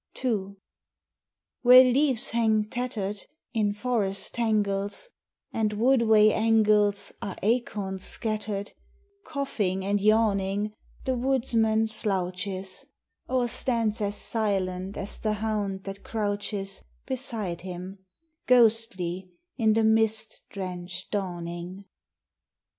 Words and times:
II 0.25 0.55
Where 1.61 1.83
leaves 1.83 2.31
hang 2.31 2.67
tattered 2.67 3.21
In 3.53 3.71
forest 3.71 4.33
tangles, 4.33 5.09
And 5.53 5.73
woodway 5.73 6.31
angles 6.31 7.13
Are 7.21 7.37
acorn 7.43 7.99
scattered, 7.99 8.71
Coughing 9.27 9.85
and 9.85 10.01
yawning 10.01 10.73
The 11.05 11.13
woodsman 11.13 11.85
slouches, 11.85 12.83
Or 13.29 13.47
stands 13.47 14.01
as 14.01 14.15
silent 14.15 14.97
as 14.97 15.19
the 15.19 15.33
hound 15.33 15.83
that 15.83 16.03
crouches 16.03 16.81
Beside 17.05 17.61
him, 17.61 18.03
ghostly 18.47 19.29
in 19.55 19.73
the 19.73 19.83
mist 19.83 20.41
drenched 20.49 21.11
dawning. 21.11 21.85